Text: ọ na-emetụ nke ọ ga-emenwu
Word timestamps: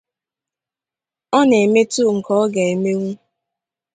ọ 1.37 1.39
na-emetụ 1.49 2.03
nke 2.15 2.31
ọ 2.43 2.45
ga-emenwu 2.53 3.11